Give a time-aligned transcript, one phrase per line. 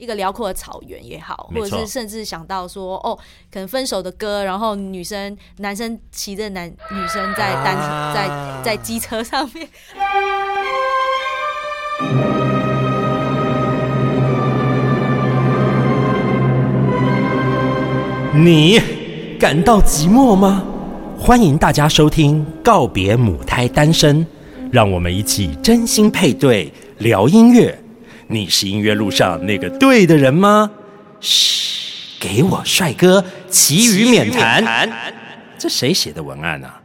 [0.00, 3.16] 一个辽阔的草原也好，或者是甚至想到说，哦，
[3.52, 8.26] 可能分手的歌，然后女生男生骑着男女生在单、啊在
[8.64, 9.68] 在机车上面，
[18.32, 18.80] 你
[19.38, 20.64] 感到寂寞吗？
[21.18, 24.24] 欢迎大家收听《告别母胎单身》，
[24.72, 27.78] 让我们一起真心配对聊音乐。
[28.32, 30.70] 你是音乐路上那个对的人吗？
[31.20, 34.88] 嘘，给我帅哥，其余免谈。
[35.58, 36.80] 这谁写的文案啊？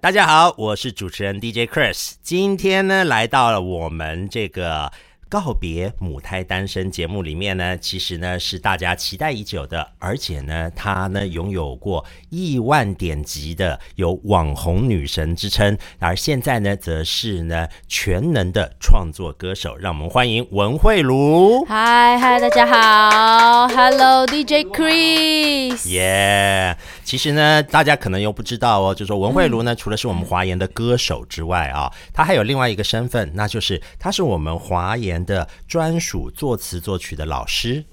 [0.00, 4.90] 大家好，我是主持人 DJ Chris，今天呢来到了我们这个
[5.28, 21.64] 告别母胎单身节目里面呢，其实呢是大家期待已久的，而且呢她呢拥有过亿万点击的有网红女神之称，而现在呢则是呢全能的创作歌手，让我们欢迎文慧茹。
[21.64, 37.84] 嗨嗨，大家好，Hello DJ Chris，耶其实呢，大家可能又不知道哦，就说文慧茹呢，除了是我们华研的歌手之外啊，她还有另外一个身份，那就是她是我们华研的专属作词作曲的老师。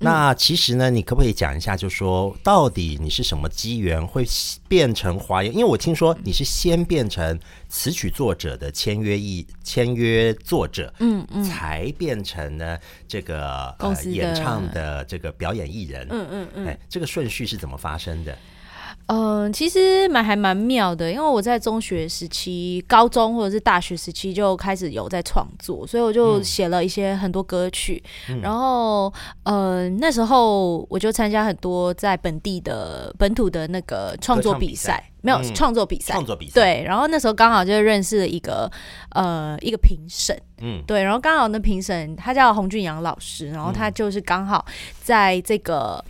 [0.00, 4.24] 那其实呢，你可不可以讲一下，就说到底你是什么机缘会
[4.68, 5.52] 变成华研？
[5.52, 7.36] 因为我听说你是先变成
[7.68, 16.06] 词曲作者的签约艺签约作者，嗯嗯才变成呢这个呃演唱的这个表演艺人。
[16.10, 16.66] 嗯嗯嗯。
[16.68, 18.38] 哎，这个顺序是怎么发生的？
[19.08, 28.02] 嗯，其实蛮还蛮妙的，因为我在中学时期、高中或者是大学时期就开始有在创作，所以我就写了一些很多歌曲。
[28.42, 29.10] 然后，
[29.44, 35.54] 呃，那时候我就参加很多在本地的本土的那个创作比赛，没有嗯。
[35.54, 36.84] 创作比赛，创作比赛，，对。
[36.84, 38.70] 然后那时候刚好就认识了一个
[39.12, 44.62] 呃一个评审，嗯，对，然后刚好那评审他叫洪俊阳老师，然后他就是刚好
[45.00, 46.04] 在这个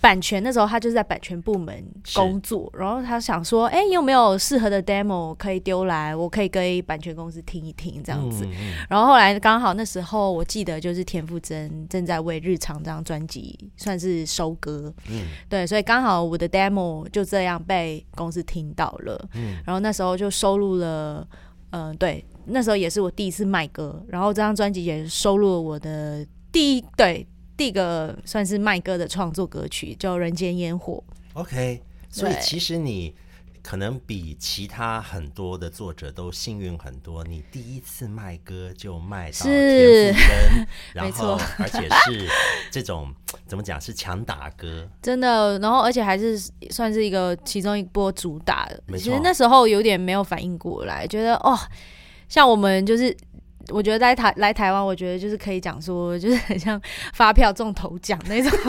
[0.00, 8.46] 版权那时候他就是在版权部门工作，然后他想说，哎，有没有适合的 demo 可以丢来，我可以跟版权公司听一听这样子。
[8.88, 15.22] 然后后来刚好那时候我记得就是田馥甄正在为《日常》这张专辑算是收割，嗯。
[15.48, 19.56] 对，所以刚好我的 demo 就这样被公司听到了，嗯。
[19.64, 21.26] 然后那时候就收录了，
[21.70, 31.02] 嗯、对，那时候也是我第一次卖歌，然后这张专辑也收录了我的第一对第一个算是卖歌的创作歌曲，叫《人间烟火》。
[31.40, 31.82] ，OK。
[32.08, 33.14] 所以其实你
[33.62, 42.28] 可能比其他很多的作者都幸运很多，你第一次卖歌就卖到是田馥甄， 然没后错而且是
[42.70, 43.12] 这种
[43.46, 46.38] 怎么讲是强打歌，真的，然后而且还是
[46.70, 48.80] 算是一个其中一波主打的。
[48.96, 51.58] 其实那时候有点没有反应过来，觉得哦，
[52.28, 53.14] 像我们就是。
[53.68, 56.80] 我觉得在台来台湾，我觉得就是可以讲说，就是很像
[57.12, 58.50] 发票中头奖那种。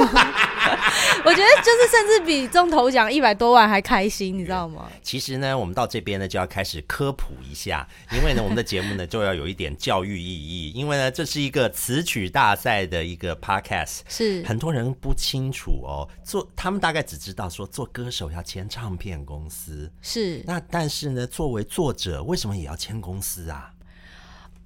[1.23, 4.89] 我觉得就是甚至比中头奖一百多万还开心，你知道吗？
[5.01, 23.71] 其实呢，我们到这边呢就要开始科普一下，因为呢，我们的节目呢就要有一点教育意义，因为呢，这是一个词曲大赛的一个 podcast，是很多人不清楚哦，做他们大概只知道说做歌手要签唱片公司，是，那但是呢，作为作者为什么也要签公司啊？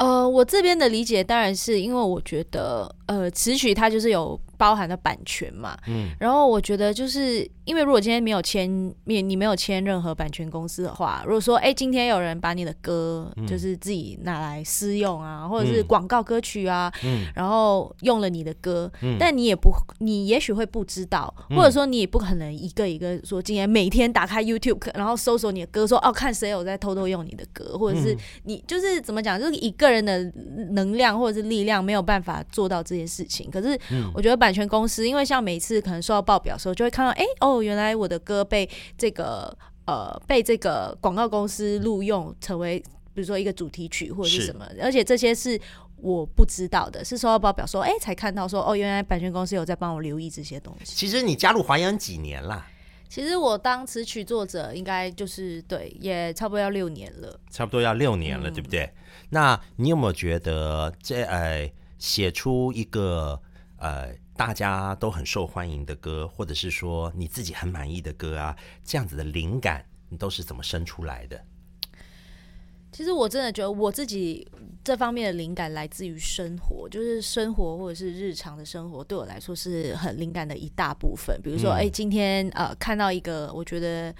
[0.01, 6.09] 呃，我这边的理解当然是因为我觉得，呃，词曲它就是有包含的版权嘛，嗯。
[6.19, 8.69] 然后我觉得就是因为如果今天没有签，
[9.05, 15.87] 你你没有签任何版权公司的话，如果说哎今天有人把你的歌就是自己拿来私用啊，或者是嗯。
[15.87, 17.25] 广告歌曲啊，嗯。
[17.33, 19.15] 然后用了你的歌，嗯。
[19.17, 28.17] 但你也不你也许会不知道，或者说你也不可能一个一个说今天每天打开 YouTube 然后搜索你的歌，说哦看谁有在偷偷用你的歌，或者是嗯。
[28.43, 30.29] 你就是怎么讲，就是一个人的
[30.71, 33.49] 能量或者是力量没有办法做到这件事情。
[33.49, 34.11] 可是嗯。
[34.13, 39.55] 我觉得版权公司，因为像每次可能收到报表的时候，就会看到，哎、哦，原来我的歌被这个
[39.85, 42.79] 呃被这个广告公司录用，成为
[43.13, 45.59] 比如说一个主题曲或者是是什么，而且这些是。
[46.03, 50.95] 我不知道的，是收到报表说，哎、才看到说，哦，原来版权公司有在帮我留意这些东西。
[50.95, 52.65] 其实你加入华阳几年啦？
[53.07, 57.39] 其实我当词曲作者，应该就是对，也差不多要六年了。
[57.51, 58.91] 差不多要六年了，嗯对不对？
[59.29, 63.39] 那你有没有觉得这呃写出一个
[63.77, 64.09] 呃
[64.41, 71.39] 大家都很受欢迎的歌，或者是说你自己很满意的歌啊，这样子的灵感你都是怎么生出来的？
[72.91, 74.47] 其实我真的觉得我自己
[74.83, 81.39] 这方面的灵感来自于生活，就是生活或者是日常的生活，对我来说是很灵感的一大部分。
[81.43, 84.11] 比如说，嗯哎、今天呃看到一个我觉得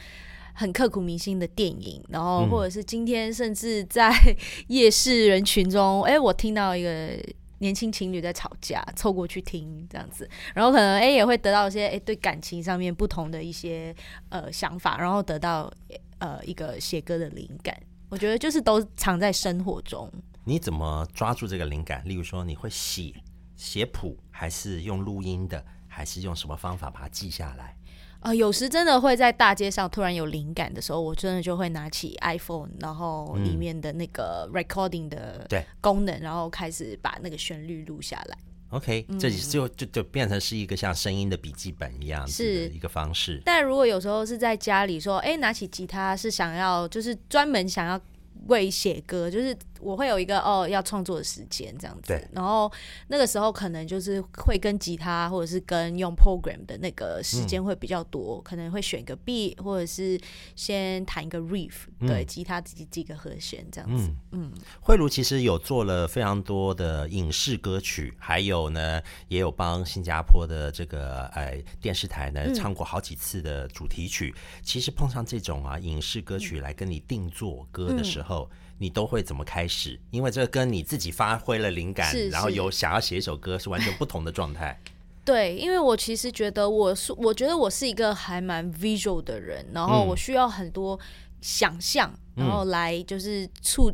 [0.53, 4.13] 很刻骨铭心的电影，然后嗯或者是今天甚至在
[4.69, 7.17] 夜市人群中，哎、我听到一个
[7.61, 13.95] 年轻情侣在吵架，凑过去听这样子，然后可能哎也会得到一些哎对感情上面不同的一些
[14.29, 15.71] 呃想法，然后得到
[16.17, 17.79] 呃一个写歌的灵感。
[18.09, 20.11] 我觉得就是都藏在生活中。
[20.43, 22.01] 你怎么抓住这个灵感？
[22.03, 23.13] 例如说，你会写
[23.55, 27.77] 写谱，还是用录音的，还是用什么方法把它记下来？
[28.21, 38.38] 啊，有时真的会在大街上突然有灵感的时候，我真的就会拿起 iPhone，然后里面的那个 recording 的对功能，然后开始把那个旋律录下来。
[38.69, 43.41] OK，这就就就变成是一个像声音的笔记本一样是一个方式。
[43.44, 48.00] 但如果有时候是在家里说，哎，拿起吉他是想要，就是专门想要
[48.47, 52.13] 为写歌，就是我会有一个哦要创作的时间这样子。
[52.13, 52.71] 对，然后
[53.07, 60.19] 那个时候可能就是会跟吉他或者是跟用 program 的那个时间会比较多，可能会选个 beat 或者是
[60.55, 64.51] 先弹一个 riff，、对，吉他几几个和弦这样子，嗯。
[64.79, 74.33] 慧茹其实有做了非常多的影视歌曲，还有呢，也有帮新加坡的这个呃电视台呢唱过好几次的主题曲。
[74.61, 78.49] 其实碰上这种啊影视歌曲来跟你定做歌的时候，
[78.81, 79.99] 你都会怎么开始？
[80.09, 84.75] 因为这跟你自己发挥了灵感，是是然后有想要写一首歌是完全不同的状态。
[85.23, 90.99] 对，因为我其实觉得我是，我觉得我是一个还蛮 visual 的人，然后嗯我需要很多
[91.41, 93.93] 想象，然后来就是促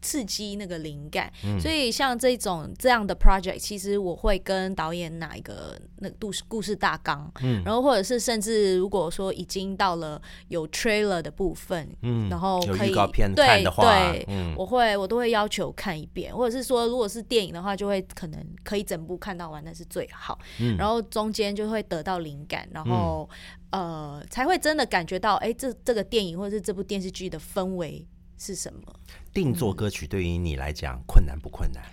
[0.00, 1.32] 刺激那个灵感。
[1.44, 1.58] 嗯。
[1.60, 7.62] 所以像这种这样的 project，其实我会跟导演拿一个那个故事故事大纲，嗯。
[7.64, 12.94] 然后或者是甚至如果说已经到了有 trailer 的部分，嗯然后可以
[13.34, 14.54] 对对，嗯。
[14.56, 20.38] 我会我都会要求看一遍，或者是说如果是电影的话，就会可能可以整部看到完，那是最好。
[20.60, 20.76] 嗯。
[20.76, 23.28] 然后中间就会得到灵感，然后、
[23.70, 28.06] 呃才会真的感觉到，哎，这这个电影或者是这部电视剧的氛围
[28.40, 28.80] 是什么。
[29.32, 31.84] 定做歌曲对于你来讲困难不困难？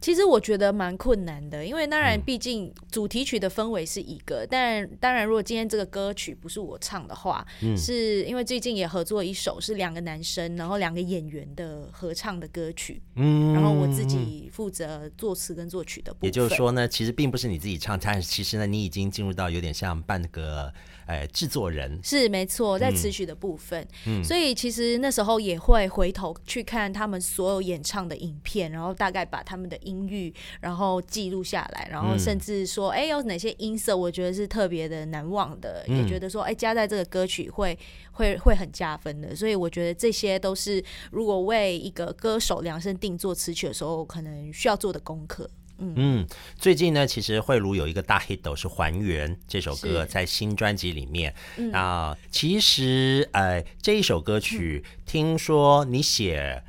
[0.00, 16.26] 其实我觉得蛮困难的，因为当嗯然，毕竟主题曲的氛围是一个，但当然，如果今天这个歌曲不是我唱的话，嗯是因为最近也合作一首是两个男生，然后两个演员的合唱的歌曲，嗯然后我自己负责作词跟作曲的部分。
[16.26, 20.74] 也就是说呢，其实并不是你自己唱，但是其实呢，你已经进入到有点像半个
[21.06, 21.98] 呃制作人。
[22.02, 22.80] 是没错，嗯。
[22.80, 24.22] 在词曲的部分，嗯。
[24.24, 37.78] 所以其实那时候也会回头去看他们所有演唱的影片，然后大概把他们的音域，然后记录下来，然后甚至说，哎、有哪些音色我觉得是特别的难忘的，也觉得说，哎、加在这个歌曲会
[38.12, 45.48] 会会很加分的，所以我觉得这些都是如果为一个歌手量身定做词曲的时候，可能需要做的功课。
[45.78, 46.26] 嗯，
[46.56, 51.34] 最近呢，其实慧茹有一个大 hit 是《还原》这首歌，在新专辑里面。
[51.56, 51.72] 嗯。
[51.72, 56.62] 啊、其实呃，这一首歌曲，听说你写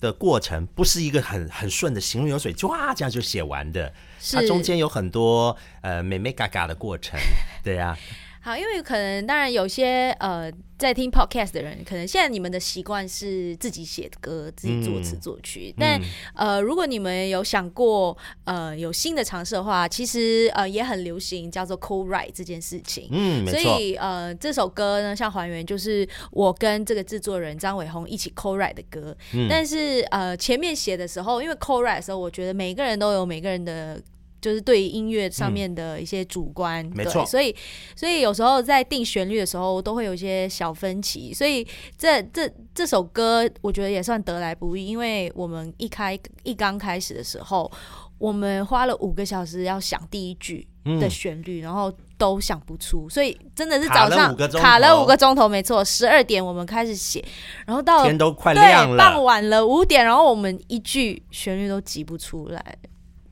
[0.00, 3.92] 的过程不是一个很很顺的行云流水，就啊这样就写完的，
[4.32, 7.18] 它中间有很多呃美美嘎嘎的过程。
[7.62, 7.98] 对呀、
[8.42, 16.00] 好，因为可能当然有些呃在听 podcast 的人，可能现在你们的习惯是自己写歌、自己作词嗯作曲，但
[16.34, 23.08] 呃如果你们有想过呃有新的尝试的话，其实呃也很流行叫做 co-write 这件事情。
[23.10, 23.78] 嗯，没所。
[23.78, 29.14] 以呃，这首歌呢，像还原，就是我跟这个制作人张伟宏一起 co-write 的歌。
[29.34, 34.00] 嗯但是呃，前面写的时候，因为 co-write 的时候，我觉得每个人都有每个人的。
[34.40, 37.54] 就是对于音乐上面的一些主观，对没错所以
[37.94, 41.32] 所以有时候在定旋律的时候，都会有一些小分歧。
[41.34, 41.66] 所以
[41.98, 47.70] 这这这首歌，我觉得也算得来不易，因为我们一开一刚开始的时候，
[48.18, 50.66] 我们花了五个小时要想第一句
[51.00, 57.24] 的旋律，然后都想不出，所以真的是早上卡了五个钟头，没错，十二点我们开始写，
[57.66, 62.76] 然后到天都快亮对傍，晚了五点，然后我们一句旋律都挤不出来。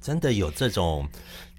[0.09, 1.07] 真的有这种。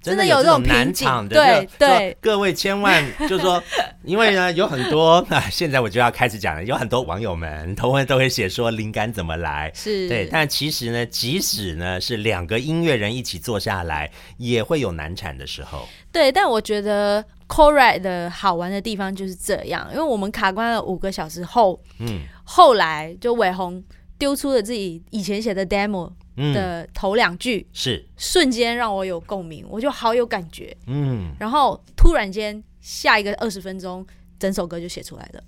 [0.02, 3.62] 真的有有这种难瓶颈场的，对对各位千万就是说，
[4.02, 15.86] 因为呢有很多啊， 现在我就要开始讲了，有很多网友们都会都会写说灵感怎么来，是，对，但其实呢，即使呢是两个音乐人一起坐下来，也会有难产的时候。
[16.10, 23.84] 对，但我觉得 c o r e 的好玩的地方就是这样，因为我们卡关了五个小时后，嗯后来就伟宏
[24.18, 30.76] 丢出了自己以前写的 demo 嗯，的头两句，是，瞬间让我有共鸣，我就好有感觉。
[30.86, 34.06] 嗯然后突然间下一个二十分钟，
[34.38, 35.42] 整首歌就写出来了。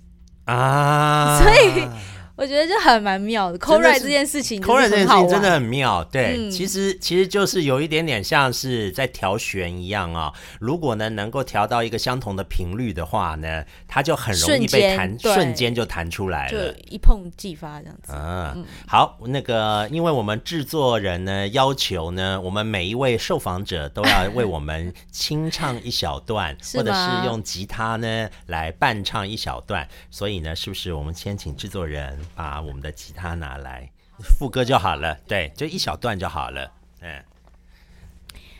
[0.45, 1.87] 啊，所以
[2.35, 3.57] 我觉得就很蛮妙的。
[3.57, 16.73] 真 co 的 write 这件事情 c o 就是 r 这件事情真的很妙，对，嗯其实其实就是有一点点像是在调弦一样啊、如果呢能够调到一个相同的频率的话呢，它就很容易被弹，瞬间就弹出来就了。
[16.89, 18.11] 一碰即发这样子。
[18.15, 29.87] 嗯，好，那个，因为我们制作人呢要求呢，我们每一位受访者都要为我们清唱一小段， 或者是用吉他呢来伴唱一小段。
[30.09, 33.89] 所以呢，是不是我们先请制作人把我们的吉他拿来，
[34.37, 37.23] 副歌就好了，对，就一小段就好了，嗯。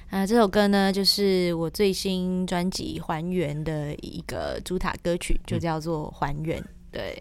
[0.09, 6.61] 啊，这首歌呢，就是我最新专辑《还原》的一个主打歌曲，就叫做《还原》。
[6.91, 7.19] 对，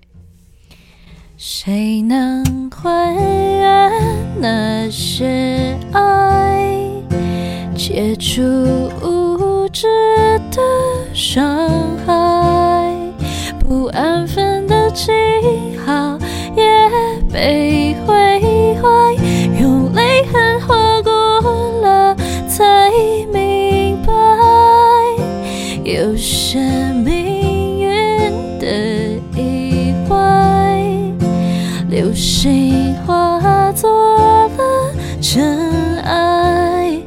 [1.39, 3.91] 谁能还原
[4.39, 6.77] 那些爱，
[7.75, 8.43] 解除
[9.01, 9.87] 无知
[10.51, 10.61] 的
[11.15, 12.95] 伤害？
[13.59, 15.32] 不安分的记号也
[17.33, 18.15] 被毁
[18.75, 18.89] 坏，
[19.59, 22.15] 用泪痕划过了，
[22.47, 22.91] 才
[23.33, 24.13] 明白，
[25.83, 26.59] 有些
[26.93, 28.67] 命运的
[29.35, 30.79] 意外，
[31.89, 33.91] 流星化作
[34.49, 37.01] 了尘埃，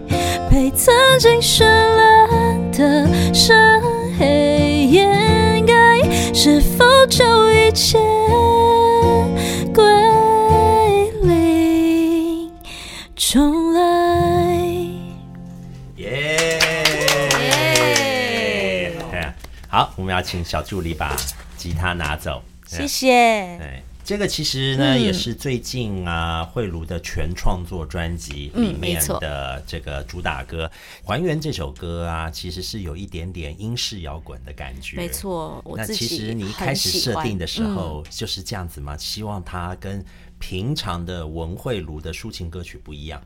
[0.50, 3.80] 被曾经绚烂的深
[4.18, 5.74] 黑掩盖，
[6.34, 8.00] 是否就一切
[20.26, 21.16] 请小助理把
[21.56, 22.42] 吉他拿走。
[22.66, 23.58] 谢谢。
[23.60, 30.66] 对，这个其实呢、嗯也是最近啊慧茹的全创作专辑里面的这个主打歌
[31.08, 34.98] 《还原》这首歌啊，其实是有一点点英式摇滚的感觉。
[34.98, 35.08] 没。
[35.08, 38.98] 错，我那其实你一开始设定的时嗯候就是这样子吗？
[38.98, 40.04] 希望它跟
[40.40, 43.22] 平常的文慧茹的抒情歌曲不一样。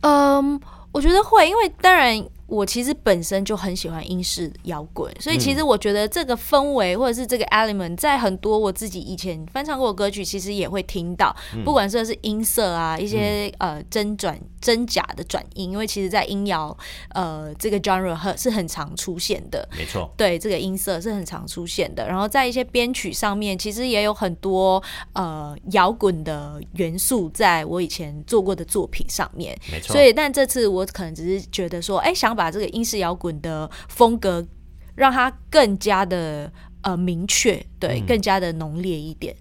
[0.00, 0.60] 嗯，
[0.92, 11.34] 我觉得会，因为当然我其实本身就很喜欢英式摇滚，所以其实我觉得这个氛围或者是这个 element 在很多我自己以前翻唱过的歌曲，其实也会听到，
[11.64, 16.76] 不管说是音色啊，一些、呃真转真假的转音，因为其实在音摇
[17.14, 19.66] 呃这个 genre 很是很常出现的。
[19.76, 24.82] 没错，对这个音色是很常出现的，然后在一些编曲上面，其实也有很多
[25.14, 29.58] 呃摇滚的元素，在我以前做过的作品上面。
[29.72, 29.94] 没错。
[29.94, 34.46] 所以，但这次我可能只是觉得说，哎、想把这个英式摇滚的风格
[34.94, 39.34] 让它更加的呃明确，对，嗯更加的浓烈一点。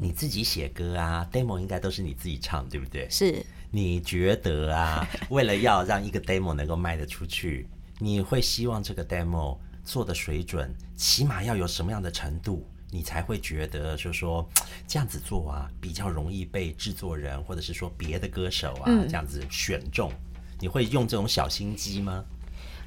[0.00, 3.06] 你自己写歌啊，demo 应该都是你自己唱，对不对？
[3.08, 7.68] 是，你觉得啊，为了要让一个 demo 能够卖得出去，
[8.00, 14.44] 你会希望这个 demo 做的水准起码要有什么样的程度，你才会觉得就是说
[14.88, 20.10] 这样子做啊，比较容易被制作人或者是说别的歌手啊、嗯这样子选中？
[20.60, 22.24] 你会用这种小心机吗？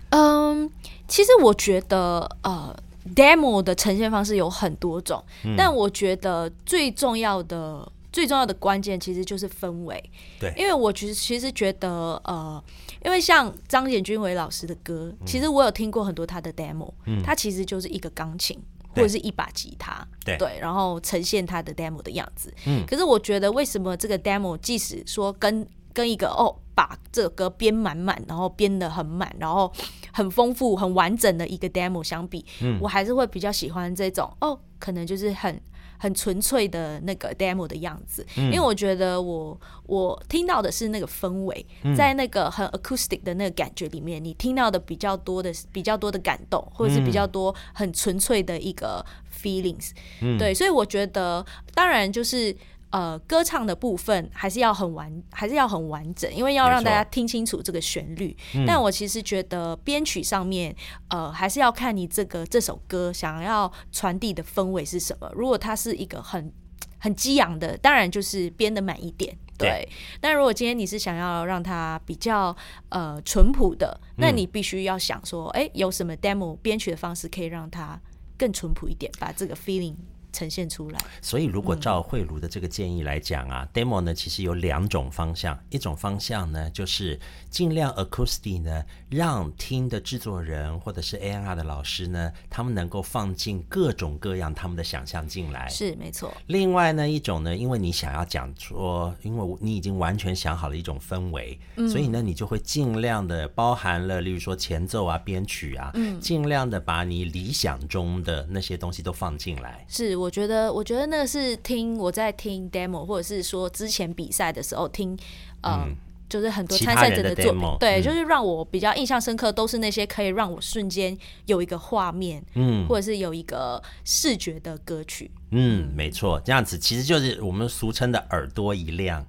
[0.09, 0.69] 嗯，
[1.07, 2.75] 其实我觉得呃
[3.15, 5.55] ，demo 的呈现方式有很多种，嗯。
[5.57, 7.91] 但我觉得最重要的。
[8.13, 10.03] 最重要的关键其实就是氛围，
[10.37, 10.53] 对。
[10.57, 12.61] 因为我其实其实觉得，呃，
[13.05, 18.59] 因为像张简君伟老师的歌，其实我有听过很多他的 demo，嗯、他其实就是一个钢琴
[18.93, 22.53] 或者是一把吉他，对然后呈现他的 demo 的样子。
[22.65, 22.85] 嗯。
[22.85, 29.71] 可是我觉得为什么这个 demo 即使说跟跟一个哦把这个歌编满满，然后编的很满，然后
[30.11, 32.45] 很丰富、很完整的一个 demo 相比，
[32.79, 35.61] 我还是会比较喜欢这种哦，可能就是很。
[36.01, 41.63] 很纯粹的那个 demo 的样子，因为我觉得我我听到的是那个氛围，
[41.95, 49.91] 在那个很 acoustic 的那个感觉里面，你听到的比较多的比较多的感动，或者是比较多很纯粹的一个 feelings，、
[50.39, 51.45] 对，所以我觉得
[51.75, 52.57] 当然就是。
[52.91, 58.35] 呃，歌唱的部分还是要很完，还是要很完整，因为要让大家听清楚这个旋律。
[58.67, 60.75] 但我其实觉得编曲上面，
[61.07, 65.31] 呃，还是要看你这个这首歌想要传递的氛围是什么。
[65.33, 66.53] 如果它是一个很
[66.99, 69.35] 很激昂的，当然就是编的满一点。
[69.57, 72.55] 对对，但如果今天你是想要让它比较
[72.89, 77.99] 呃淳朴的，那你必须要想说，哎、有什么 demo 编曲的方式可以让它
[78.37, 79.95] 更淳朴一点，把这个 feeling
[80.31, 80.99] 呈现出来。
[81.21, 87.19] 所以，如果照慧茹的这个建议来讲啊、d e m o 呢其实有两种方向，一种方向呢就是
[87.49, 95.67] 尽量 acoustic 呢，让听的制作人或者是 A&R 的老师呢，他们能够放进各种各样他们的想象进来。
[95.69, 101.59] 是没错，另外呢一种呢，因为你想要讲说，因为你已经完全想好了一种氛围，
[101.89, 109.85] 所以呢你就会尽量的包含了，例如说前奏啊、编曲啊，嗯尽量的把你理想中的那些东西都放进来。
[109.87, 115.17] 是我觉得，我觉得那个是听我在听 demo，或者是说之前比赛的时候听，
[115.61, 115.87] 呃，
[116.29, 125.29] 就是很多参赛者的作品，对，就是让我比较印象深刻，都是那些可以让我瞬间有一个画面，嗯，或者是有一个视觉的歌曲。
[125.49, 129.25] 嗯，没错，这样子其实就是我们俗称的耳朵一亮，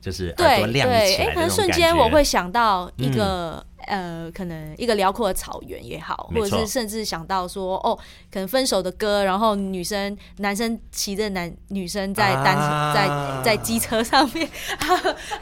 [0.00, 3.64] 就是耳朵亮起来可能瞬间我会想到一个。
[3.86, 7.98] 呃，可能一个辽阔的草原也好，或者是甚至想到说，哦，
[8.30, 12.54] 可能分手的歌，然后女生、男生骑着男女生在单
[12.94, 13.08] 在
[13.42, 14.46] 在机车上面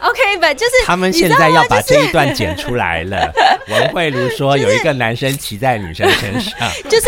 [0.00, 0.54] ，OK 吧？
[0.54, 3.30] 就是他们现在要把这一段剪出来了。
[3.68, 6.56] 文慧如说，有一个男生骑在女生身上，
[6.88, 7.06] 就是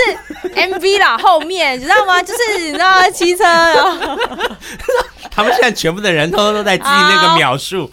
[0.56, 2.20] MV 啦，后面你知道吗？
[2.20, 3.98] 就是你知道 骑车，然后
[5.30, 7.90] 他们现在全部的人都都在记那个秒数。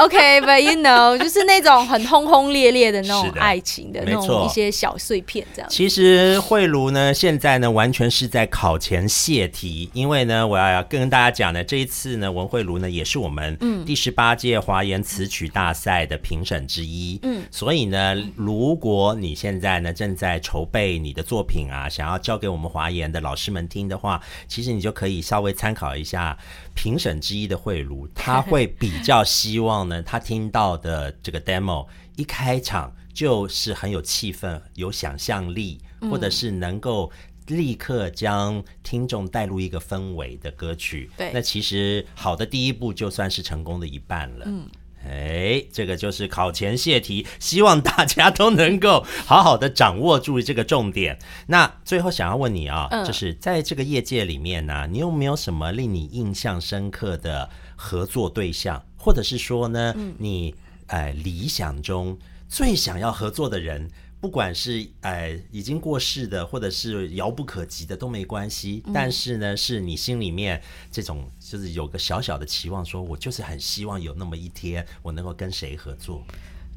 [0.00, 5.70] OK，but you know， 就是那种很轰轰烈烈的那种爱情的那种一些小碎片，这样。
[5.70, 17.18] 其实慧茹呢，现在呢，完全是在考前泄题，因为呢，我要跟大家讲呢，这一次呢，文慧茹呢，也是我们第十八届华研词曲大赛的评审之一。
[17.22, 26.36] 嗯，所以呢，如果你现在呢正在筹备你的作品啊，想要交给我们华研的老师们听的话，其实你就可以稍微参考一下。
[26.74, 31.86] 评审之一的慧茹，他会比较希望呢，他听到的这个 demo
[32.16, 37.10] 一开场就是很有气氛、有想象力，或者是能够
[37.46, 41.10] 立刻将听众带入一个氛围的歌曲。
[41.16, 44.44] 对，那其实好的第一步就算是成功的一半了。
[44.46, 44.66] 嗯。
[45.08, 51.18] 哎，这个就是考前泄题，希望大家都能够好好的掌握住这个重点。
[51.46, 60.54] 那最后想要问你啊，就是在这个业界里面呢，你有没有什么令你印象深刻的合作对象，或者是说呢，你
[60.86, 62.18] 哎理想中
[62.48, 63.90] 最想要合作的人？
[64.22, 70.62] 不管是呃已经过世的，或者是遥不可及的都没关系，但是呢，是你心里面
[70.92, 76.22] 这种就是有个小小的期望，说我就是很希望有那么一天，我能够跟谁合作。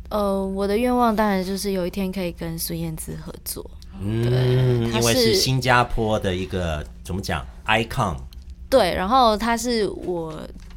[0.09, 3.69] 呃，我的愿望当然就是有一天可以跟孙燕姿合作。
[4.01, 8.17] 嗯，因为是新加坡的一个怎么讲 icon。
[8.71, 10.35] 对，然后他是我。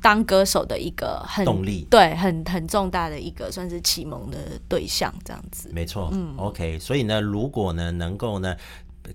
[0.08, 5.68] 当歌手的一个很动力，对，很很重大的一个算是启蒙的对象，这样子。
[5.70, 6.78] 没错，嗯，OK。
[6.78, 8.56] 所以呢，如果呢能够呢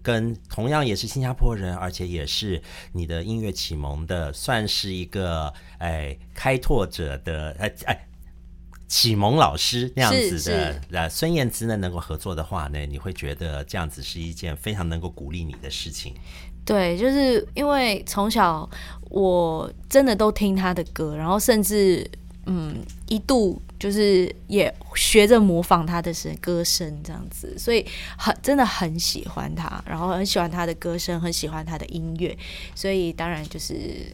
[0.04, 8.08] 跟同样也是新加坡人，而且也是你的音乐启蒙的，算是一个哎开拓者的哎哎
[8.94, 16.14] 启蒙老师那样子的呃孙燕姿呢能够合作的话呢，你会觉得这样子是一件非常能够鼓励你的事情。
[16.64, 18.70] 对，就是因为从小
[19.10, 22.08] 我真的都听他的歌，然后甚至
[22.46, 27.84] 嗯一度就是也学着模仿他的声歌声这样子，所以
[28.16, 32.38] 很真的很喜欢他，然后很喜欢他的歌声，很喜欢他的音乐，
[32.76, 34.06] 所以当然就是。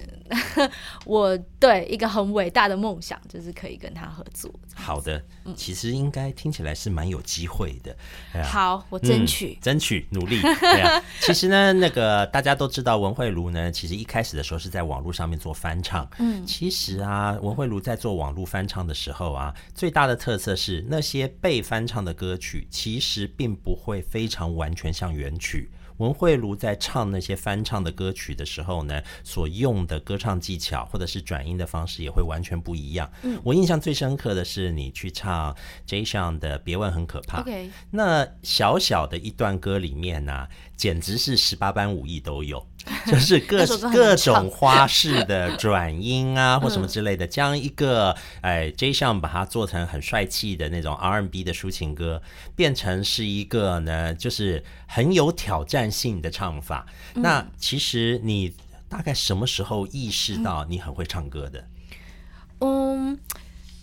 [1.05, 4.51] 我对一个很伟大的梦想，就是可以跟他合作。
[4.75, 5.21] 好的，
[5.55, 7.95] 其实应该听起来是蛮有机会的。
[8.43, 10.41] 好，我争取，争取，努力。
[10.41, 16.09] 对啊， 其实呢，那个大家都知道，文慧茹呢，其实一开始的时候是在网络上面做翻唱。
[16.19, 25.69] 嗯，其实啊，文慧茹在做网络翻唱的时候啊，最大的特色是那些被翻唱的歌曲，其实并不会非常完全像原曲。
[25.99, 33.09] 文慧茹在唱那些翻唱的歌曲的时候呢，所用的歌唱技巧或者是转音的方式也会完全不一样。
[33.21, 37.37] 嗯，我印象最深刻的是你去唱 J 上的《别问很可怕》。
[37.41, 42.65] OK，那小小的一段歌里面呢，简直是十八般武艺都有。
[43.05, 52.21] 就是各各种花式的转音啊， 或什么之类的，将一个哎 J 项把它做成很帅气的那种 R&B 的抒情歌，
[52.55, 56.85] 变成是一个呢，就是很有挑战性的唱法。
[57.15, 58.53] 那其实你
[58.87, 61.67] 大概什么时候意识到你很会唱歌的？
[62.59, 63.19] 嗯。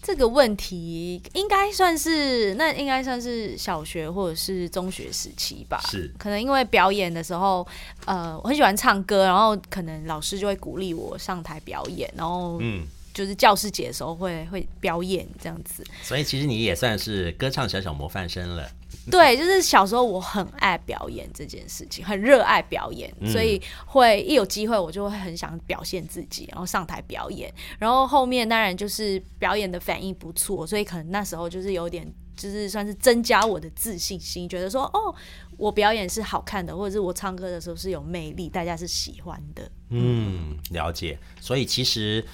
[0.03, 5.81] 这个问题应该算是，那应该算是小学或者是中学时期吧。
[5.89, 7.67] 是，可能因为表演的时候，
[8.05, 12.87] 呃，我很喜欢唱歌，然后可能老师就会鼓励我上台表演，然后嗯。
[13.13, 18.71] 就是教师节的时候会会表演这样子，所以其实你也算是歌唱小小模范生了。
[19.11, 27.53] 对，就是小时候我很爱表演这件事情，很热爱表演，所以会一有机会我就会很想表现自己，然后上台表演。
[27.79, 35.15] 然后后面当然就是表演的反应不错，所以可能那时候就是有点就是算是增加我的自信心，觉得说哦，
[35.57, 39.71] 我表演是好看的，或者是我唱歌的时候是有魅力，大家是喜欢的。
[39.91, 41.19] 嗯，了解。
[41.41, 42.25] 所以其实。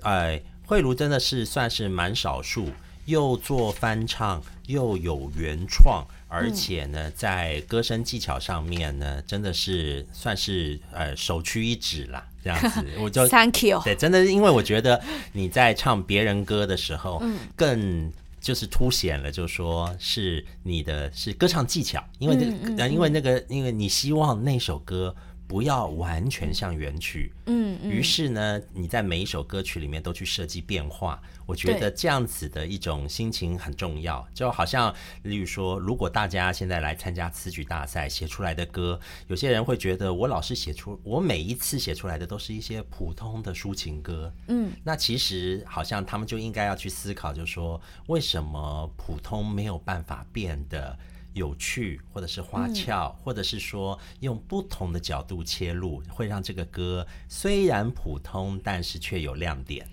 [0.00, 2.66] 哎，慧茹真的是算是蛮少数，
[3.04, 12.26] 又做翻唱又有原创，而且呢，在歌声技巧上面呢，真的是算是呃首屈一指啦。
[12.42, 13.80] 这样子，我就 Thank you。
[13.84, 15.00] 对，真的是，因为我觉得
[15.32, 25.14] 你在唱别人歌的时候，嗯更就是凸显了，就说是你的是歌唱技巧，因为这，因为那个，因为你希望那首歌。
[25.46, 31.22] 不要完全像原曲，嗯，于是呢，你在每一首歌曲里面都去设计变化。
[31.44, 50.98] 我觉得这样子的一种心情很重要，就好像，例如说，如果大家现在来参加词曲大赛，写出来的歌，有些人会觉得我老是写出，我每一次写出来的都是一些普通的抒情歌，嗯，那其实好像他们就应该要去思考，就说为什么普通没有办法变得。
[51.34, 59.88] 有趣，或者是花俏，或者是说用不同的角度切入，会让这个歌虽然普通，但是却有亮点。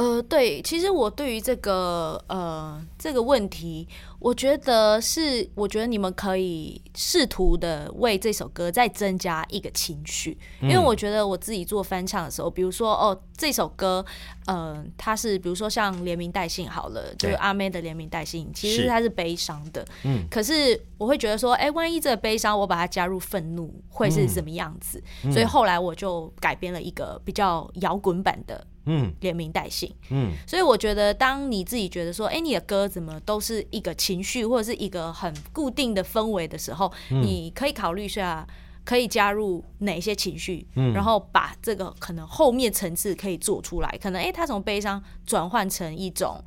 [0.00, 3.86] 呃，对，其实我对于这个呃这个问题，
[4.18, 14.02] 我觉得是，我觉得你们可以试图的为这首歌再增加一个情绪，因为我觉得我自己做翻唱的时候，比如说哦这首歌，
[14.46, 25.02] 呃，它是比如说像连名带姓好了，就是阿妹的连名带姓，其实它是悲伤的，嗯，可是我会觉得说，哎，万一这个悲伤我把它加入愤怒，会是什么样子？
[25.30, 28.66] 所以后来我就改编了一个比较摇滚版的。
[28.86, 29.94] 嗯，连名带姓。
[30.08, 38.46] 嗯，所以我觉得，当你自己觉得说，哎，你的歌怎么都是一个情绪或者是一个很固定的氛围的时候，你可以考虑一下，
[38.84, 43.98] 可以加入哪些情绪，然后把这个可能后面层次可以做出来。
[44.02, 46.42] 可能，哎，他从悲伤转换成一种，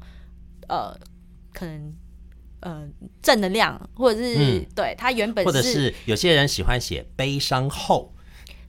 [0.67, 0.91] 呃，
[1.53, 1.93] 可能，
[2.61, 2.87] 呃，
[3.21, 8.11] 正能量，或者是对他原本，或者是有些人喜欢写悲伤后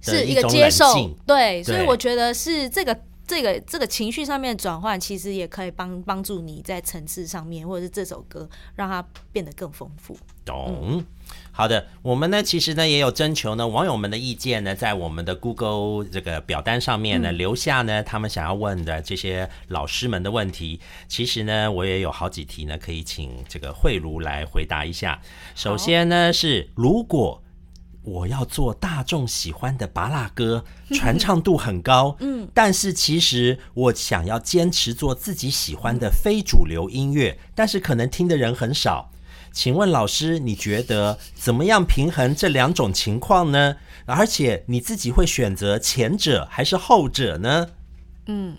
[0.03, 0.85] 是一个接受，
[1.27, 3.01] 对，所以我觉得是这个。
[3.27, 10.17] 这个这个情绪上面转换，其实也可以帮帮助你在层次上面，或者是这首歌让它变得更丰富。
[10.45, 11.03] 懂，
[11.51, 20.81] 好的，我们呢其实呢也有征求呢网友们的意见呢，在我们的 Google 这个表单上面呢留下呢他们想要问的这些老师们的问题。
[21.09, 25.21] 其实呢我也有好几题呢可以请这个慧茹来回答一下。
[25.55, 27.41] 首先呢是如果。
[28.05, 30.65] 我要做大众喜欢的拔拉歌，
[30.95, 32.17] 传唱度很高。
[32.21, 39.11] 嗯，但是其实我想要坚持做自己喜欢的非主流音乐，但是可能听的人很少。
[39.53, 43.77] 请问老师，你觉得怎么样平衡这两种情况呢？
[44.07, 47.69] 而且你自己会选择前者还是后者呢？
[48.27, 48.57] 嗯。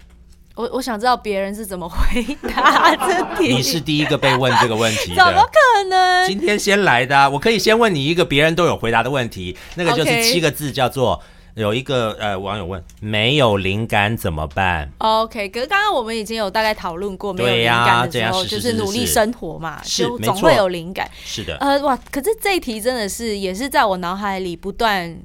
[0.56, 3.54] 我我想知道别人是怎么回答这题。
[3.54, 6.28] 你是第一个被问这个问题的，怎么可能？
[6.28, 11.22] 今天先来的，我可以先问你一个别人都有回答的问题，那个就是七个字，叫做
[11.56, 21.12] 有一个呃网友问，没有灵感怎么办？OK，可是刚刚我们已经有大概讨论过，没有灵感的时候就是努力生活嘛，就总会有灵感。
[21.26, 25.18] 是的，呃哇，可是这一题真的是也是在我脑海里不断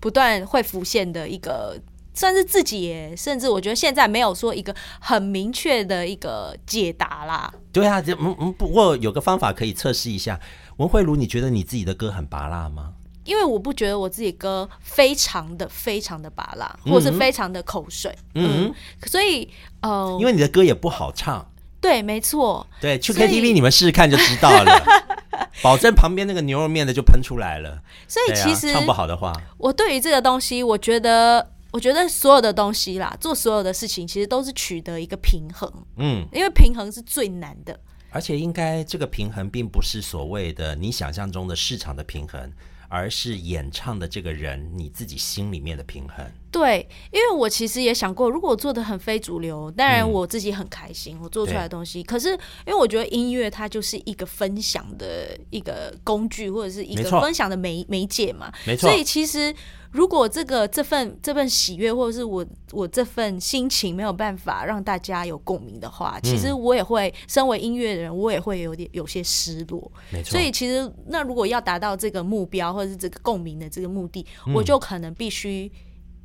[0.00, 1.76] 不断会浮现的一个。
[2.18, 7.54] 算是自己耶，甚至我觉得现在没有说一个很明确的一个解答啦。
[7.72, 10.40] 对啊，嗯嗯，不过有个方法可以测试一下。
[10.78, 12.94] 文慧茹，你觉得你自己的歌很拔辣吗？
[13.22, 18.12] 因为我不觉得我自己歌非常的非常的拔辣，或是非常的口水。
[18.34, 18.74] 嗯，
[19.06, 19.48] 所以
[19.82, 21.48] 呃，因为你的歌也不好唱。
[21.80, 22.66] 对，没错。
[22.80, 24.82] 对，去 KTV 你们试试看就知道了，
[25.62, 27.80] 保证旁边那个牛肉面的就喷出来了。
[28.08, 31.52] 所以其实唱不好的话，我对于这个东西，我觉得。
[31.70, 35.70] 我觉得所有的东西啦，做所有的事情，其实都是取得一个平衡。
[35.96, 37.78] 嗯，因为平衡是最难的。
[38.10, 42.50] 而且，应该这个平衡并不是所谓的你想象中的市场的平衡，
[42.88, 46.24] 而是演唱的这个人你自己心里面的平衡。
[46.50, 52.02] 对，因为我其实也想过，如果我做的很非主流，当然我自己很开心，我做出来的东西。
[52.02, 58.52] 可是，因为我觉得音乐它就是一个分享的一个工具，或者是一个分享的媒媒介嘛。
[58.66, 58.88] 没错。
[58.88, 59.54] 所以其实。
[59.90, 69.90] 如果这个这份这份喜悦，或者是我我这份心情没有办法让大家有共鸣的话，其实我也会身为音乐人，我也会有点有些失落。
[70.10, 70.32] 没错。
[70.32, 75.72] 所以其实那如果要达到这个目标，或者是这个共鸣的这个目的，我就可能必须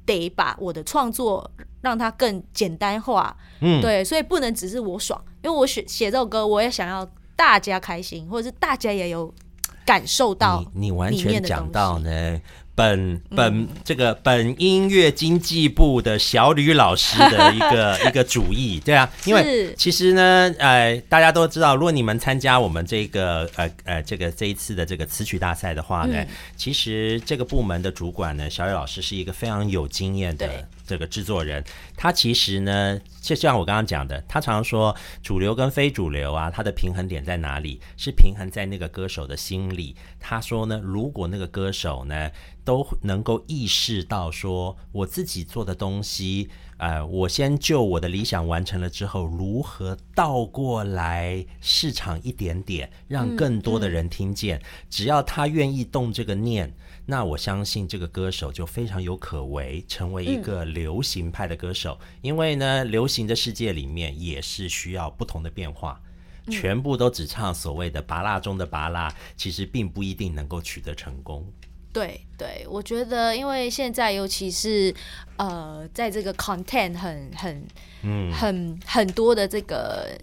[0.06, 1.50] 得把我的创作
[1.82, 3.36] 让它更简单化。
[3.62, 9.34] 嗯，对，所以不能只是我爽，因为我写写这首歌，我也想要大家开心，或者是大家也有
[9.86, 12.42] 感受到你完全讲到呢。
[12.76, 26.26] 本本这个本音乐经济部的小吕老师的一个 一个主意，对啊，因为其实呢，呃，大家都知道，如果你们参加我们这个呃呃这个这一次的这个词曲大赛的话呢，
[26.58, 31.64] 其实这个部门的主管呢，小吕老师是一个非常有经验的这个制作人，
[31.96, 37.80] 他其实呢，就像我刚刚讲的，他常常说主流跟非主流啊，它的平衡点在哪里？
[37.96, 39.96] 是平衡在那个歌手的心里。
[40.20, 42.30] 他说呢，如果那个歌手呢
[42.66, 56.74] 都能够意识到说，我自己做的东西，呃，我先就我的理想完成了之后，如何倒过来市场一点点，让更多的人听见，只要他愿意动这个念。
[57.06, 62.00] 那我相信这个歌手就非常有可为，成为一个流行派的歌手。
[62.22, 66.02] 因为呢，流行的世界里面也是需要不同的变化，
[66.50, 71.46] 全部都只唱所谓的拔蜡中的拔蜡，其实并不一定能够取得成功。
[71.92, 74.96] 对对，我觉得，因为现在尤其是
[75.36, 77.68] 呃，在这个 content 很很
[78.04, 80.18] 嗯很很多的这个。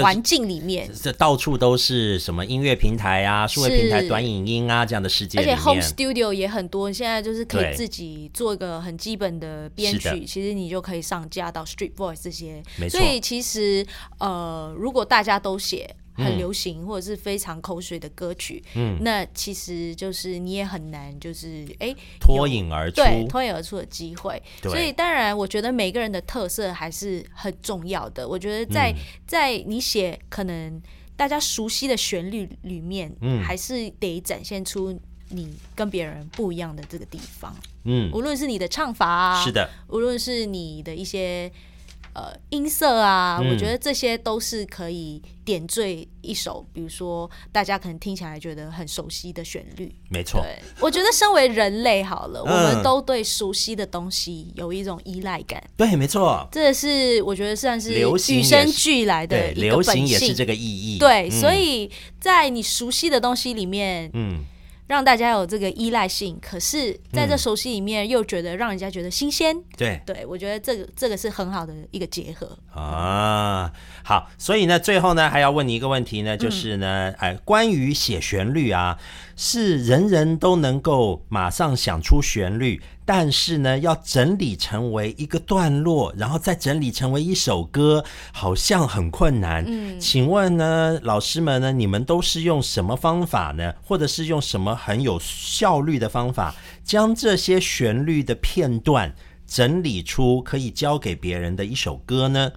[0.00, 6.92] 环境里面，这到处都是什么音乐平台啊、数位平台、短影音啊这样的世界，而且 home studio 也很多。
[6.92, 12.62] 现在就是可以自己做一个很基本的编曲，其实你就可以上架到 Street Voice 这些。
[12.88, 13.84] 所以其实
[14.18, 15.96] 呃，如果大家都写。
[16.14, 24.42] 很流行或者是非常口水的歌曲，嗯，那其实就是你也很难，就是哎脱颖而出，对脱颖而出的机会。
[24.62, 28.28] 所以当然，我觉得每个人的特色还是很重要的。
[28.28, 28.94] 我觉得在
[29.26, 30.80] 在你写可能
[31.16, 34.98] 大家熟悉的旋律里面，嗯，还是得展现出
[35.30, 37.56] 你跟别人不一样的这个地方。
[37.84, 41.50] 嗯，无论是你的唱法啊，是的，无论是你的一些。
[42.14, 49.94] 呃，音色啊，我觉得这些都是可以点缀一首，比如说大家可能听起来觉得很熟悉的旋律。
[50.10, 50.44] 没错，
[50.78, 55.62] 我觉得身为人类，好了，我们都对熟悉的东西有一种依赖感。
[55.76, 60.98] 对，没错，这是我觉得算是与生俱来的一个本性，也是这个意义。
[60.98, 64.44] 对，所以在你熟悉的东西里面，嗯。
[64.86, 69.56] 让大家有这个依赖性，可是在这熟悉里面又觉得让人家觉得新鲜。
[69.76, 73.72] 对，对我觉得这个这个是很好的一个结合啊。
[74.04, 78.98] 好，所以呢，最后呢，还要问你一个问题呢，就是呢，哎，关于写旋律啊，
[79.36, 82.82] 是人人都能够马上想出旋律。
[83.14, 89.62] 但是呢，要整理成为一个段落，然后再整理成为一首歌，好像很困难。
[89.68, 93.74] 嗯，请问呢，老师们呢，你们都是用什么方法呢？
[93.84, 99.14] 或者是用什么很有效率的方法，将这些旋律的片段
[99.46, 102.52] 整理出可以交给别人的一首歌呢？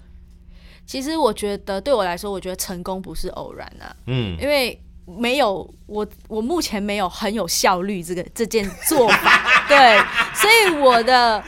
[0.85, 3.93] 其实我觉得，对我来说，我觉得成功不是偶然啊。
[4.07, 4.81] 嗯，因为。
[5.05, 9.99] 没有，我我目前没有很有效率这个 这件做法， 对，
[10.33, 11.43] 所以我的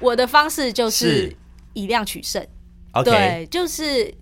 [0.00, 1.30] 我的方式就是
[1.74, 2.42] 以量取胜，
[3.04, 4.12] 对，就是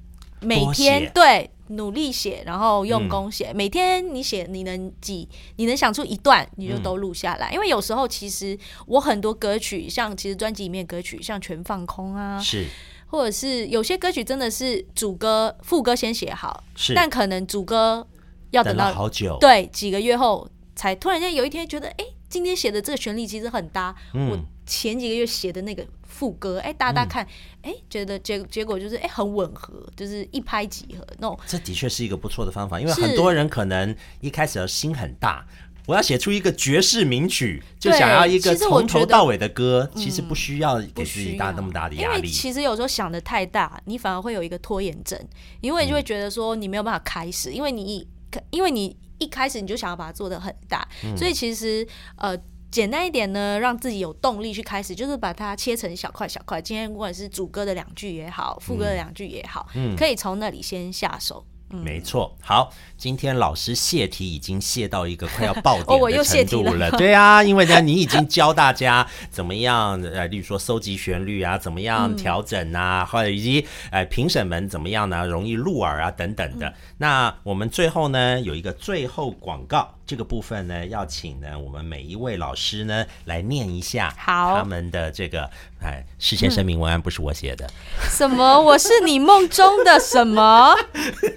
[0.41, 12.67] 每天对努力写，然后用功写，每天你写你能几，你能想出一段，你就都录下来，因为有时候其实我很多歌曲，像其实专辑里面歌曲，像全放空啊，是，
[13.07, 18.05] 或者是有些歌曲真的是主歌副歌先写好，是，但可能主歌。
[18.51, 23.95] 要等到好久，对，几个月后才突然间有一天觉得，哎，今天写的这个旋律其实很搭。
[24.15, 27.27] 嗯我前几个月写的那个副歌，哎，大家看，
[27.63, 31.05] 哎，觉得结结果就是，哎，很吻合，就是一拍即合。
[31.19, 35.45] 那种这的确是一个不错的方法，因为很多人可能一开始的心很大，
[35.87, 42.29] 我要写出一个绝世名曲，就想要一个从头到尾的歌，其实不需要给自己大那么大的压力。
[42.29, 45.19] 其实有时候想的太大，你反而会有一个拖延症，
[45.61, 48.07] 因为就会觉得说你没有办法开始，因为你。
[48.51, 52.37] 因为你一开始你就想要把它做的很大，所以其实呃
[52.71, 56.63] 简单一点呢，让自己有动力去开始，就是把它切成小块小块。
[56.63, 61.45] 今天不管是主歌的两句也好，副歌的两句也好，可以从那里先下手。
[61.71, 66.91] 没错，好，今天老师泄题已经泄到一个快要爆点的程度了。
[66.99, 76.75] 对啊，因为呢，你已经教大家怎么样，呃，例如说搜集旋律啊，怎么样调整啊，或者以及呃评审们怎么样呢，容易入耳啊等等的。
[76.99, 79.95] 那我们最后呢，有一个最后广告。
[80.11, 85.49] 这个部分呢，要请呢我们每一位老师呢来念一下他们的这个
[85.81, 87.71] 哎事先声明文案，不是我写的。
[88.11, 88.61] 什么？
[88.61, 90.75] 我是你梦中的什么？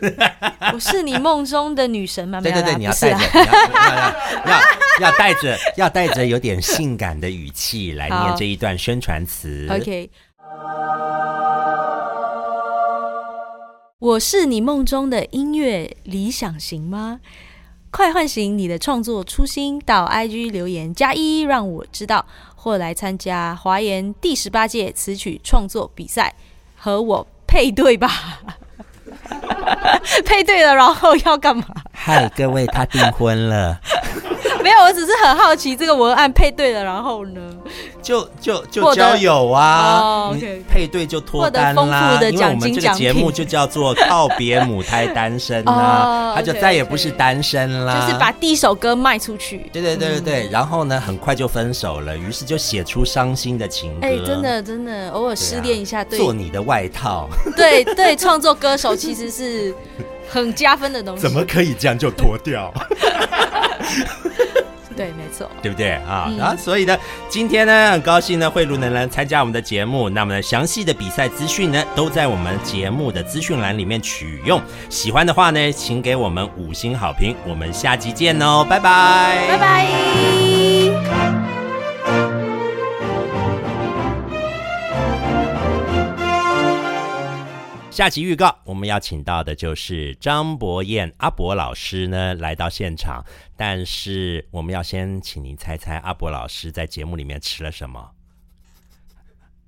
[0.73, 2.41] 我是你梦中的女神吗？
[2.41, 3.19] 对对对，你要带着，
[4.43, 4.61] 要要
[5.01, 9.67] 要带着，要带着有点性感的语气来念这一段宣传词。
[9.69, 10.09] OK，
[13.99, 17.19] 我是你梦中的音乐理想型吗？
[17.93, 22.25] 快唤醒你的创作初心，到 IG 留言加一，让我知道，
[22.55, 26.33] 或来参加华研第十八届词曲创作比赛，
[26.75, 28.09] 和我配对吧。
[30.25, 31.63] 配对了，然后要干嘛？
[31.91, 33.79] 嗨，各位，他订婚了。
[34.73, 37.41] 没有，我只是很好奇，这个文案配对了，然后呢？
[38.01, 40.31] 就就就交友啊
[40.67, 42.21] 配对就脱单啦丰富。
[42.21, 49.69] 的因为我们这个节目就叫做告别母胎单身啊 哦，他就再也不是单身啦，就是把第一首歌卖出去。
[49.71, 54.07] 对对对对对，然后呢，很快就分手了，于是就写出伤心的情歌。
[54.07, 59.73] 哎、真的真的，偶尔失恋一下，对做你的外套， 对对，创作歌手其实是
[60.29, 61.21] 很加分的东西。
[61.23, 62.73] 怎么可以这样就脱掉？
[65.03, 65.49] 对，没错。
[65.61, 66.25] 对不对啊？
[66.29, 66.97] 嗯然后所以呢，
[67.29, 70.09] 今天呢，很高兴呢，慧茹能来参加我们的节目。
[70.09, 74.61] 那么呢，详细的比赛资讯呢，都在我们节目的资讯栏里面取用。
[74.89, 77.35] 喜欢的话呢，请给我们五星好评。
[77.45, 80.52] 我们下集见哦，拜拜，拜拜。
[87.93, 93.23] 下集预告，我们要请到的就是张博彦阿博老师呢来到现场，
[93.55, 98.11] 但是我们要先请您猜猜阿博老师在节目里面吃了什么？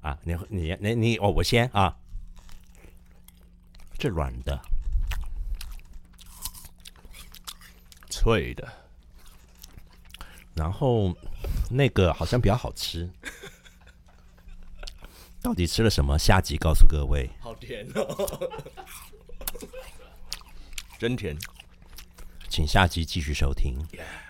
[0.01, 0.17] 啊？
[0.23, 1.95] 你你你你哦，我先啊，
[3.99, 4.59] 这软的，
[8.09, 8.67] 脆的，
[10.55, 11.15] 然后
[11.69, 13.07] 那个好像比较好吃，
[15.45, 16.17] 到底吃了什么？
[16.17, 17.29] 下集告诉各位。
[17.39, 18.49] 好甜哦，
[20.97, 21.37] 真甜。
[22.49, 23.77] 请下集继续收听。
[23.91, 24.24] Yeah